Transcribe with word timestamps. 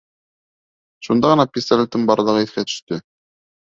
Шунда 1.09 1.31
ғына 1.33 1.47
пистолетым 1.59 2.11
барлығы 2.11 2.47
иҫкә 2.49 2.69
төштө. 2.75 3.05